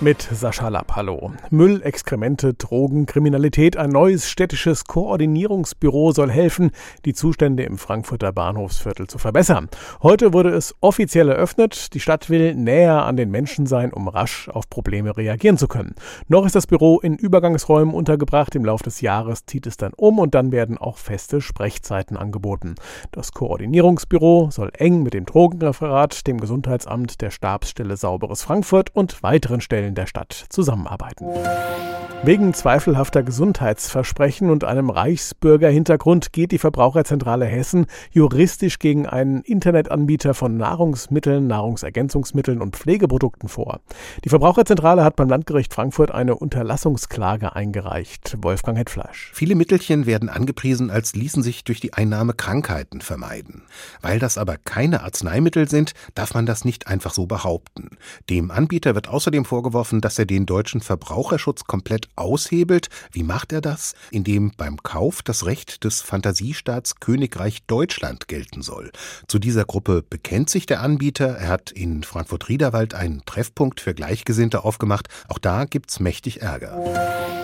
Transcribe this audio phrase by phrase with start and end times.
[0.00, 1.32] Mit Sascha Lapp, hallo.
[1.50, 3.76] Müll, Exkremente, Drogen, Kriminalität.
[3.76, 6.72] Ein neues städtisches Koordinierungsbüro soll helfen,
[7.04, 9.68] die Zustände im Frankfurter Bahnhofsviertel zu verbessern.
[10.02, 11.94] Heute wurde es offiziell eröffnet.
[11.94, 15.94] Die Stadt will näher an den Menschen sein, um rasch auf Probleme reagieren zu können.
[16.26, 18.56] Noch ist das Büro in Übergangsräumen untergebracht.
[18.56, 22.74] Im Laufe des Jahres zieht es dann um und dann werden auch feste Sprechzeiten angeboten.
[23.12, 29.60] Das Koordinierungsbüro soll eng mit dem Drogenreferat, dem Gesundheitsamt, der Stabsstelle Sauberes Frankfurt und weiteren
[29.60, 31.26] Stellen der Stadt zusammenarbeiten.
[32.26, 40.56] Wegen zweifelhafter Gesundheitsversprechen und einem Reichsbürgerhintergrund geht die Verbraucherzentrale Hessen juristisch gegen einen Internetanbieter von
[40.56, 43.80] Nahrungsmitteln, Nahrungsergänzungsmitteln und Pflegeprodukten vor.
[44.24, 48.38] Die Verbraucherzentrale hat beim Landgericht Frankfurt eine Unterlassungsklage eingereicht.
[48.40, 49.30] Wolfgang Hetfleisch.
[49.34, 53.64] Viele Mittelchen werden angepriesen, als ließen sich durch die Einnahme Krankheiten vermeiden.
[54.00, 57.98] Weil das aber keine Arzneimittel sind, darf man das nicht einfach so behaupten.
[58.30, 62.88] Dem Anbieter wird außerdem vorgeworfen, dass er den deutschen Verbraucherschutz komplett aushebelt.
[63.10, 63.94] Wie macht er das?
[64.10, 68.92] Indem beim Kauf das Recht des Fantasiestaats Königreich Deutschland gelten soll.
[69.26, 71.26] Zu dieser Gruppe bekennt sich der Anbieter.
[71.36, 75.08] Er hat in Frankfurt-Riederwald einen Treffpunkt für Gleichgesinnte aufgemacht.
[75.28, 77.43] Auch da gibt's mächtig Ärger.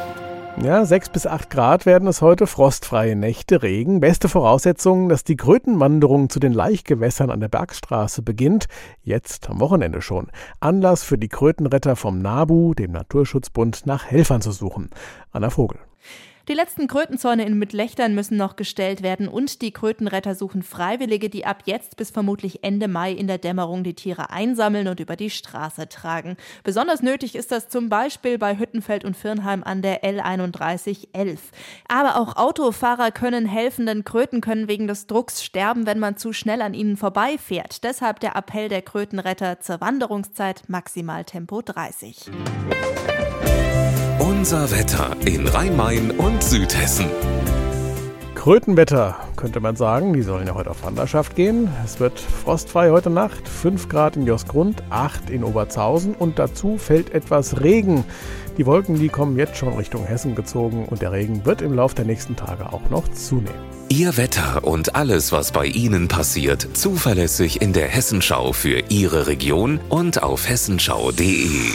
[0.62, 4.00] Ja, 6 bis 8 Grad werden es heute, frostfreie Nächte, Regen.
[4.00, 8.67] Beste Voraussetzungen, dass die Krötenwanderung zu den Laichgewässern an der Bergstraße beginnt.
[9.02, 10.28] Jetzt am Wochenende schon.
[10.61, 14.91] Anlass für die Krötenretter vom NABU, dem Naturschutzbund, nach Helfern zu suchen.
[15.33, 15.78] Anna Vogel.
[16.51, 21.47] Die letzten Krötenzäune in Mitlechtern müssen noch gestellt werden und die Krötenretter suchen Freiwillige, die
[21.47, 25.31] ab jetzt bis vermutlich Ende Mai in der Dämmerung die Tiere einsammeln und über die
[25.31, 26.37] Straße tragen.
[26.65, 31.39] Besonders nötig ist das zum Beispiel bei Hüttenfeld und Firnheim an der L3111.
[31.87, 36.33] Aber auch Autofahrer können helfen, denn Kröten können wegen des Drucks sterben, wenn man zu
[36.33, 37.85] schnell an ihnen vorbeifährt.
[37.85, 42.29] Deshalb der Appell der Krötenretter zur Wanderungszeit Maximaltempo 30.
[44.40, 47.05] Unser Wetter in Rhein-Main und Südhessen.
[48.34, 50.14] Krötenwetter, könnte man sagen.
[50.14, 51.68] Die sollen ja heute auf Wanderschaft gehen.
[51.84, 53.46] Es wird frostfrei heute Nacht.
[53.46, 58.05] 5 Grad in Josgrund, 8 in Oberzausen und dazu fällt etwas Regen.
[58.56, 61.96] Die Wolken, die kommen jetzt schon Richtung Hessen gezogen und der Regen wird im Laufe
[61.96, 63.50] der nächsten Tage auch noch zunehmen.
[63.90, 69.80] Ihr Wetter und alles, was bei Ihnen passiert, zuverlässig in der Hessenschau für Ihre Region
[69.90, 71.74] und auf hessenschau.de.